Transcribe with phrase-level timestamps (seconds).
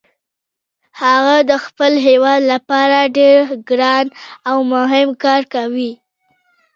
[1.01, 4.05] هغه د خپل هیواد لپاره ډیر ګران
[4.49, 5.91] او مهم کار کوي